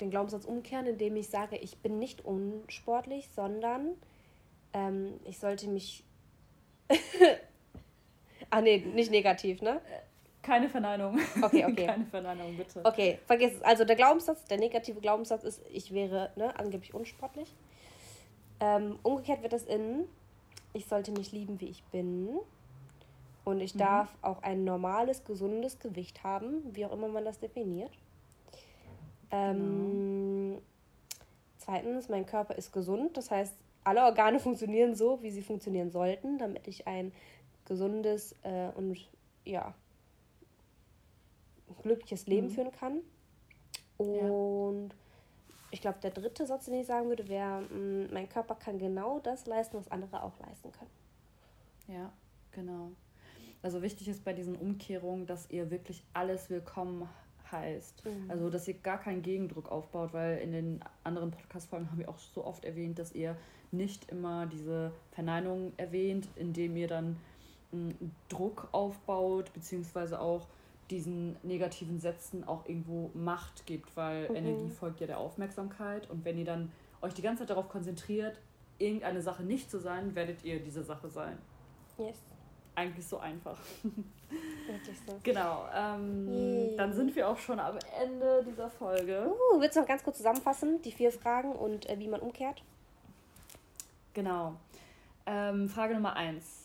den 0.00 0.10
Glaubenssatz 0.10 0.44
umkehren, 0.44 0.86
indem 0.86 1.14
ich 1.16 1.28
sage, 1.28 1.56
ich 1.56 1.78
bin 1.78 1.98
nicht 1.98 2.24
unsportlich, 2.24 3.28
sondern 3.34 3.92
ähm, 4.72 5.20
ich 5.24 5.38
sollte 5.38 5.68
mich. 5.68 6.04
ah, 8.50 8.60
nee, 8.60 8.78
nicht 8.78 9.12
negativ, 9.12 9.62
ne? 9.62 9.80
Keine 10.50 10.68
Verneinung. 10.68 11.16
Okay, 11.42 11.64
okay. 11.64 11.86
Keine 11.86 12.06
Verneinung, 12.06 12.56
bitte. 12.56 12.80
Okay, 12.84 13.20
vergiss 13.24 13.52
es. 13.52 13.62
Also 13.62 13.84
der 13.84 13.94
Glaubenssatz, 13.94 14.44
der 14.46 14.58
negative 14.58 15.00
Glaubenssatz 15.00 15.44
ist, 15.44 15.62
ich 15.72 15.94
wäre 15.94 16.32
ne, 16.34 16.58
angeblich 16.58 16.92
unsportlich. 16.92 17.54
Ähm, 18.58 18.98
umgekehrt 19.04 19.42
wird 19.42 19.52
das 19.52 19.62
in, 19.62 20.06
ich 20.72 20.86
sollte 20.86 21.12
mich 21.12 21.30
lieben, 21.30 21.60
wie 21.60 21.68
ich 21.68 21.84
bin. 21.92 22.40
Und 23.44 23.60
ich 23.60 23.76
mhm. 23.76 23.78
darf 23.78 24.08
auch 24.22 24.42
ein 24.42 24.64
normales, 24.64 25.24
gesundes 25.24 25.78
Gewicht 25.78 26.24
haben, 26.24 26.64
wie 26.74 26.84
auch 26.84 26.92
immer 26.92 27.06
man 27.06 27.24
das 27.24 27.38
definiert. 27.38 27.92
Ähm, 29.30 30.48
genau. 30.48 30.62
Zweitens, 31.58 32.08
mein 32.08 32.26
Körper 32.26 32.56
ist 32.56 32.72
gesund. 32.72 33.16
Das 33.16 33.30
heißt, 33.30 33.54
alle 33.84 34.02
Organe 34.02 34.40
funktionieren 34.40 34.96
so, 34.96 35.22
wie 35.22 35.30
sie 35.30 35.42
funktionieren 35.42 35.92
sollten, 35.92 36.38
damit 36.38 36.66
ich 36.66 36.88
ein 36.88 37.12
gesundes 37.66 38.34
äh, 38.42 38.70
und 38.74 38.98
ja, 39.44 39.74
glückliches 41.82 42.26
Leben 42.26 42.48
mhm. 42.48 42.50
führen 42.50 42.72
kann. 42.72 43.00
Und 43.96 44.88
ja. 44.88 44.94
ich 45.70 45.80
glaube, 45.80 45.98
der 46.02 46.10
dritte 46.10 46.46
Satz, 46.46 46.66
den 46.66 46.74
ich 46.74 46.86
sagen 46.86 47.08
würde, 47.08 47.28
wäre, 47.28 47.62
mm, 47.62 48.12
mein 48.12 48.28
Körper 48.28 48.54
kann 48.54 48.78
genau 48.78 49.18
das 49.20 49.46
leisten, 49.46 49.76
was 49.76 49.90
andere 49.90 50.22
auch 50.22 50.38
leisten 50.40 50.72
können. 50.72 50.90
Ja, 51.88 52.12
genau. 52.52 52.92
Also 53.62 53.82
wichtig 53.82 54.08
ist 54.08 54.24
bei 54.24 54.32
diesen 54.32 54.56
Umkehrungen, 54.56 55.26
dass 55.26 55.50
ihr 55.50 55.70
wirklich 55.70 56.02
alles 56.14 56.48
willkommen 56.48 57.08
heißt. 57.52 58.04
Mhm. 58.04 58.30
Also, 58.30 58.48
dass 58.50 58.66
ihr 58.68 58.74
gar 58.74 58.98
keinen 58.98 59.22
Gegendruck 59.22 59.70
aufbaut, 59.70 60.12
weil 60.12 60.38
in 60.38 60.52
den 60.52 60.80
anderen 61.04 61.30
Podcast-Folgen 61.30 61.90
haben 61.90 61.98
wir 61.98 62.08
auch 62.08 62.18
so 62.18 62.44
oft 62.44 62.64
erwähnt, 62.64 62.98
dass 62.98 63.12
ihr 63.12 63.36
nicht 63.72 64.10
immer 64.10 64.46
diese 64.46 64.92
Verneinung 65.12 65.72
erwähnt, 65.76 66.28
indem 66.36 66.76
ihr 66.76 66.88
dann 66.88 67.16
m, 67.72 67.94
Druck 68.28 68.68
aufbaut, 68.72 69.52
beziehungsweise 69.52 70.20
auch 70.20 70.46
diesen 70.90 71.36
negativen 71.42 72.00
Sätzen 72.00 72.46
auch 72.46 72.66
irgendwo 72.66 73.10
Macht 73.14 73.66
gibt, 73.66 73.96
weil 73.96 74.28
mhm. 74.28 74.36
Energie 74.36 74.70
folgt 74.70 75.00
ja 75.00 75.06
der 75.06 75.18
Aufmerksamkeit 75.18 76.08
und 76.10 76.24
wenn 76.24 76.38
ihr 76.38 76.44
dann 76.44 76.72
euch 77.02 77.14
die 77.14 77.22
ganze 77.22 77.42
Zeit 77.42 77.50
darauf 77.50 77.68
konzentriert, 77.68 78.38
irgendeine 78.78 79.22
Sache 79.22 79.42
nicht 79.42 79.70
zu 79.70 79.78
sein, 79.78 80.14
werdet 80.14 80.44
ihr 80.44 80.60
diese 80.60 80.82
Sache 80.82 81.08
sein. 81.08 81.38
Yes. 81.98 82.16
Eigentlich 82.74 83.06
so 83.06 83.18
einfach. 83.18 83.58
Wirklich 83.82 84.96
so. 85.06 85.18
Genau. 85.22 85.66
Ähm, 85.74 86.76
dann 86.76 86.92
sind 86.92 87.14
wir 87.14 87.28
auch 87.28 87.36
schon 87.36 87.58
am 87.58 87.76
Ende 88.00 88.44
dieser 88.46 88.70
Folge. 88.70 89.26
Uh, 89.28 89.60
willst 89.60 89.76
du 89.76 89.80
noch 89.80 89.88
ganz 89.88 90.02
kurz 90.02 90.18
zusammenfassen, 90.18 90.80
die 90.82 90.92
vier 90.92 91.12
Fragen 91.12 91.52
und 91.52 91.88
äh, 91.90 91.98
wie 91.98 92.08
man 92.08 92.20
umkehrt? 92.20 92.62
Genau. 94.14 94.54
Ähm, 95.26 95.68
Frage 95.68 95.94
Nummer 95.94 96.14
eins. 96.16 96.59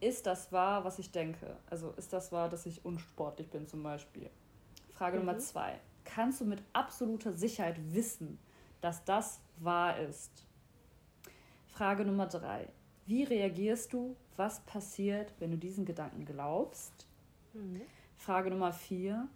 Ist 0.00 0.26
das 0.26 0.52
wahr, 0.52 0.84
was 0.84 0.98
ich 0.98 1.10
denke? 1.10 1.56
Also 1.68 1.90
ist 1.92 2.12
das 2.12 2.30
wahr, 2.30 2.48
dass 2.48 2.66
ich 2.66 2.84
unsportlich 2.84 3.50
bin 3.50 3.66
zum 3.66 3.82
Beispiel? 3.82 4.30
Frage 4.90 5.18
mhm. 5.18 5.26
Nummer 5.26 5.38
zwei. 5.38 5.80
Kannst 6.04 6.40
du 6.40 6.44
mit 6.44 6.62
absoluter 6.72 7.32
Sicherheit 7.32 7.76
wissen, 7.92 8.38
dass 8.80 9.04
das 9.04 9.40
wahr 9.58 9.98
ist? 9.98 10.46
Frage 11.66 12.04
Nummer 12.04 12.26
drei. 12.26 12.68
Wie 13.06 13.24
reagierst 13.24 13.92
du? 13.92 14.16
Was 14.36 14.60
passiert, 14.60 15.32
wenn 15.38 15.50
du 15.50 15.56
diesen 15.56 15.84
Gedanken 15.84 16.24
glaubst? 16.24 17.06
Mhm. 17.54 17.80
Frage 18.16 18.50
Nummer 18.50 18.72
vier. 18.72 19.28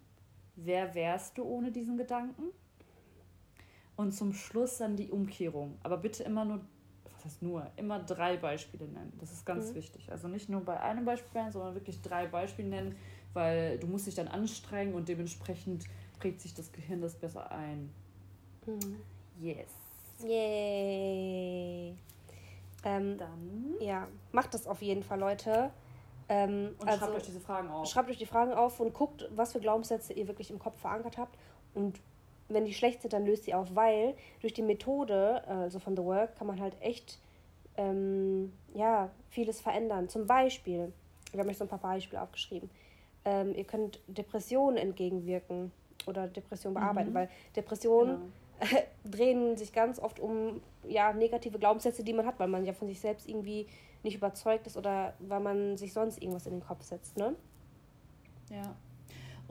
Wer 0.55 0.95
wärst 0.95 1.39
du 1.39 1.45
ohne 1.45 1.73
diesen 1.73 1.97
Gedanken? 1.97 2.53
Und 3.97 4.13
zum 4.13 4.33
Schluss 4.33 4.79
dann 4.79 4.97
die 4.97 5.11
Umkehrung. 5.11 5.79
Aber 5.83 5.97
bitte 5.97 6.23
immer 6.23 6.45
nur 6.45 6.61
was 7.23 7.33
heißt 7.33 7.43
nur, 7.43 7.67
immer 7.77 8.01
drei 8.01 8.37
Beispiele 8.37 8.87
nennen. 8.87 9.13
Das 9.21 9.33
ist 9.33 9.47
ganz 9.47 9.71
mhm. 9.71 9.77
wichtig. 9.77 10.11
Also 10.11 10.29
nicht 10.29 10.49
nur 10.49 10.61
bei 10.63 10.81
einem 10.81 11.05
Beispiel 11.05 11.41
nennen, 11.41 11.53
sondern 11.53 11.75
wirklich 11.75 12.03
drei 12.03 12.27
Beispiele 12.27 12.69
nennen, 12.69 12.97
weil 13.33 13.79
du 13.79 13.87
musst 13.87 14.07
dich 14.07 14.15
dann 14.15 14.29
anstrengen 14.29 14.95
und 14.95 15.09
dementsprechend 15.09 15.85
prägt 16.19 16.41
sich 16.41 16.55
das 16.55 16.73
Gehirn 16.73 17.01
das 17.01 17.15
besser 17.15 17.51
ein. 17.53 17.91
Mhm. 18.67 18.97
Yes. 19.41 19.71
Yay. 20.25 21.95
Ähm, 22.85 23.19
dann. 23.19 23.75
Ja, 23.81 24.09
macht 24.33 24.55
das 24.55 24.67
auf 24.67 24.83
jeden 24.83 25.05
Fall, 25.05 25.21
Leute. 25.21 25.71
Ähm, 26.29 26.75
und 26.79 26.89
also, 26.89 27.05
schreibt 27.05 27.17
euch 27.17 27.23
diese 27.23 27.41
Fragen 27.41 27.69
auf. 27.69 27.89
Schreibt 27.89 28.11
euch 28.11 28.19
die 28.19 28.27
Fragen 28.27 28.53
auf 28.53 28.81
und 28.81 28.93
guckt, 28.93 29.29
was 29.35 29.53
für 29.53 29.61
Glaubenssätze 29.61 30.13
ihr 30.13 30.27
wirklich 30.27 30.51
im 30.51 30.59
Kopf 30.59 30.81
verankert 30.81 31.19
habt 31.19 31.39
und 31.75 32.01
wenn 32.49 32.65
die 32.65 32.75
schlecht 32.75 33.03
sind, 33.03 33.13
dann 33.13 33.25
löst 33.25 33.45
sie 33.45 33.55
auf, 33.55 33.75
weil 33.75 34.15
durch 34.41 34.53
die 34.53 34.63
Methode, 34.63 35.47
also 35.47 35.79
von 35.79 35.97
The 35.97 36.03
Work, 36.03 36.37
kann 36.37 36.47
man 36.47 36.61
halt 36.61 36.77
echt 36.81 37.19
ähm, 37.77 38.53
ja, 38.75 39.11
vieles 39.31 39.61
verändern. 39.61 40.09
Zum 40.09 40.27
Beispiel, 40.27 40.93
wir 41.33 41.41
haben 41.41 41.49
euch 41.49 41.59
so 41.59 41.65
ein 41.65 41.69
paar 41.69 41.79
Beispiele 41.79 42.23
aufgeschrieben. 42.23 42.71
Ähm, 43.25 43.55
ihr 43.55 43.65
könnt 43.65 44.01
Depressionen 44.07 44.77
entgegenwirken 44.77 45.73
oder 46.07 46.27
Depressionen 46.27 46.75
bearbeiten, 46.75 47.11
mhm. 47.11 47.15
weil 47.15 47.29
Depressionen 47.57 48.33
genau. 48.61 48.83
drehen 49.05 49.57
sich 49.57 49.73
ganz 49.73 49.99
oft 49.99 50.21
um 50.21 50.61
ja, 50.87 51.13
negative 51.13 51.59
Glaubenssätze, 51.59 52.05
die 52.05 52.13
man 52.13 52.27
hat, 52.27 52.39
weil 52.39 52.49
man 52.49 52.65
ja 52.65 52.73
von 52.73 52.89
sich 52.89 53.01
selbst 53.01 53.29
irgendwie 53.29 53.67
nicht 54.03 54.17
überzeugt 54.17 54.67
ist 54.67 54.77
oder 54.77 55.15
weil 55.21 55.41
man 55.41 55.77
sich 55.77 55.93
sonst 55.93 56.21
irgendwas 56.21 56.47
in 56.47 56.55
den 56.55 56.65
Kopf 56.65 56.83
setzt, 56.83 57.17
ne? 57.17 57.37
Ja. 58.51 58.75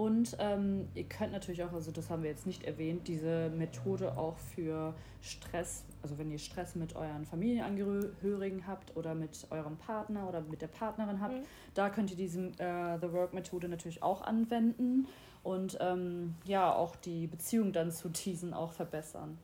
Und 0.02 0.36
ähm, 0.40 0.88
ihr 0.96 1.04
könnt 1.04 1.32
natürlich 1.32 1.64
auch, 1.64 1.74
also 1.74 1.92
das 1.92 2.10
haben 2.10 2.24
wir 2.24 2.32
jetzt 2.32 2.48
nicht 2.48 2.64
erwähnt, 2.64 3.08
diese 3.08 3.52
Methode 3.52 4.18
auch 4.18 4.36
für 4.36 4.96
Stress, 5.22 5.84
also 6.02 6.18
wenn 6.18 6.32
ihr 6.32 6.40
Stress 6.40 6.74
mit 6.74 6.96
euren 6.96 7.24
Familienangehörigen 7.24 8.66
habt 8.66 8.98
oder 8.98 9.14
mit 9.14 9.46
eurem 9.52 9.78
Partner 9.78 10.28
oder 10.28 10.42
mit 10.42 10.64
der 10.64 10.70
Partnerin 10.70 11.22
habt, 11.22 11.36
mhm. 11.36 11.44
da 11.76 11.92
könnt 11.92 12.10
ihr 12.10 12.18
diese 12.18 12.48
äh, 12.58 12.98
The 13.00 13.14
Work 13.14 13.36
Methode 13.36 13.70
natürlich 13.70 14.02
auch 14.02 14.24
anwenden 14.24 15.08
und 15.44 15.78
ähm, 15.80 16.34
ja, 16.46 16.74
auch 16.74 16.96
die 16.96 17.28
Beziehung 17.28 17.72
dann 17.72 17.92
zu 17.92 18.10
diesen 18.10 18.56
auch 18.56 18.72
verbessern. 18.72 19.38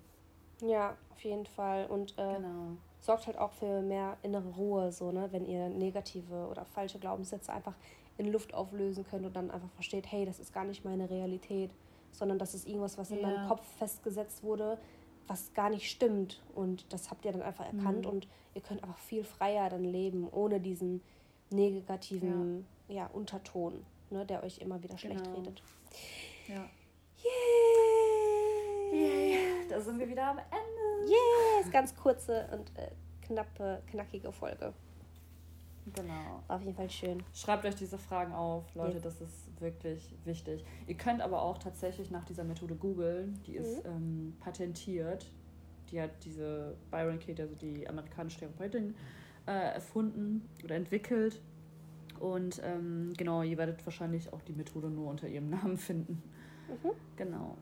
Ja, 0.62 0.98
auf 1.12 1.24
jeden 1.24 1.46
Fall. 1.46 1.86
Und 1.86 2.14
äh, 2.18 2.34
genau. 2.34 2.78
sorgt 3.00 3.28
halt 3.28 3.38
auch 3.38 3.52
für 3.52 3.84
mehr 3.84 4.18
innere 4.24 4.50
Ruhe, 4.56 4.92
so, 4.92 5.12
ne, 5.12 5.28
wenn 5.30 5.46
ihr 5.46 5.70
negative 5.70 6.48
oder 6.50 6.66
falsche 6.66 6.98
Glaubenssätze 6.98 7.54
einfach 7.54 7.76
in 8.18 8.32
Luft 8.32 8.54
auflösen 8.54 9.06
könnt 9.06 9.26
und 9.26 9.36
dann 9.36 9.52
einfach 9.52 9.70
versteht, 9.72 10.12
hey, 10.12 10.26
das 10.26 10.40
ist 10.40 10.54
gar 10.54 10.66
nicht 10.66 10.84
meine 10.84 11.10
Realität, 11.10 11.72
sondern 12.12 12.40
das 12.40 12.54
ist 12.54 12.68
irgendwas, 12.68 12.98
was 12.98 13.12
in 13.12 13.20
ja. 13.20 13.28
meinem 13.28 13.48
Kopf 13.48 13.66
festgesetzt 13.78 14.44
wurde, 14.44 14.78
was 15.28 15.54
gar 15.54 15.70
nicht 15.70 15.90
stimmt. 15.90 16.42
Und 16.56 16.92
das 16.92 17.10
habt 17.10 17.26
ihr 17.26 17.32
dann 17.32 17.42
einfach 17.42 17.66
erkannt 17.66 18.06
mhm. 18.06 18.12
und 18.12 18.28
ihr 18.56 18.62
könnt 18.62 18.84
einfach 18.84 18.98
viel 18.98 19.24
freier 19.24 19.70
dann 19.70 19.84
leben, 19.84 20.28
ohne 20.32 20.60
diesen 20.60 21.02
negativen 21.50 22.66
ja. 22.88 22.96
ja 22.96 23.08
Unterton, 23.08 23.86
ne, 24.10 24.26
der 24.26 24.44
euch 24.44 24.60
immer 24.60 24.82
wieder 24.82 24.98
schlecht 24.98 25.24
genau. 25.24 25.38
redet. 25.38 25.62
Ja. 26.48 26.66
Yay! 27.24 28.94
Yeah. 28.94 29.68
Da 29.70 29.82
sind 29.82 30.00
wir 30.00 30.08
wieder 30.08 30.28
am 30.28 30.38
Ende. 30.38 31.12
Yes! 31.12 31.72
Ganz 31.72 31.96
kurze 31.96 32.48
und 32.52 32.72
äh, 32.78 32.92
knappe, 33.22 33.84
knackige 33.92 34.32
Folge. 34.32 34.74
Genau. 35.94 36.44
Auf 36.48 36.62
jeden 36.62 36.76
Fall 36.76 36.90
schön. 36.90 37.24
Schreibt 37.34 37.66
euch 37.66 37.76
diese 37.76 37.98
Fragen 37.98 38.34
auf, 38.34 38.64
Leute, 38.76 38.98
ja. 38.98 39.04
das 39.04 39.22
ist 39.22 39.62
wirklich 39.62 40.16
wichtig. 40.26 40.64
Ihr 40.86 40.96
könnt 40.96 41.22
aber 41.22 41.42
auch 41.42 41.58
tatsächlich 41.58 42.12
nach 42.12 42.26
dieser 42.26 42.44
Methode 42.44 42.76
googeln, 42.76 43.40
die 43.46 43.58
mhm. 43.58 43.66
ist 43.66 43.86
ähm, 43.86 44.38
patentiert. 44.40 45.26
Die 45.92 46.02
hat 46.02 46.12
diese 46.26 46.76
Byron 46.92 47.20
Kate, 47.20 47.44
also 47.44 47.56
die 47.56 47.88
amerikanische 47.88 48.40
Therapeutin, 48.40 48.96
äh, 49.46 49.74
erfunden 49.76 50.48
oder 50.64 50.76
entwickelt. 50.76 51.42
Und 52.20 52.62
ähm, 52.64 53.14
genau, 53.16 53.44
ihr 53.44 53.58
werdet 53.58 53.86
wahrscheinlich 53.86 54.34
auch 54.34 54.42
die 54.42 54.54
Methode 54.54 54.90
nur 54.90 55.10
unter 55.10 55.28
ihrem 55.28 55.50
Namen 55.50 55.78
finden. 55.78 56.22
Mhm. 56.68 56.92
Genau. 57.16 57.58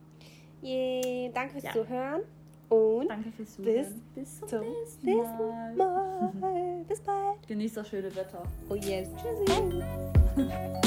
Yay, 0.61 1.31
danke 1.33 1.51
fürs 1.51 1.63
ja. 1.65 1.71
Zuhören. 1.71 2.21
Und 2.69 3.07
Danke 3.07 3.31
fürs 3.31 3.55
Zuhören. 3.55 4.01
Bis, 4.15 4.39
bis 4.39 4.49
zum, 4.49 4.61
nächsten 5.01 5.75
Mal. 5.75 5.75
Mal. 5.75 6.85
bis 6.87 6.99
bald. 7.01 7.47
Genießt 7.47 7.77
das 7.77 7.87
schöne 7.87 8.15
Wetter. 8.15 8.43
Oh 8.69 8.75
yes. 8.75 9.09
Tschüssi. 9.15 10.85